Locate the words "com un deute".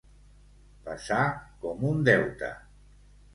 1.67-2.51